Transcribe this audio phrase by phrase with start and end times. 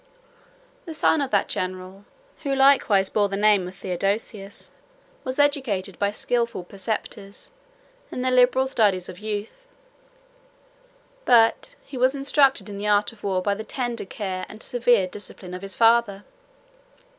[0.85, 2.05] The son of that general,
[2.41, 4.71] who likewise bore the name of Theodosius,
[5.23, 7.51] was educated, by skilful preceptors,
[8.11, 9.67] in the liberal studies of youth;
[11.23, 15.05] but he was instructed in the art of war by the tender care and severe
[15.05, 16.23] discipline of his father.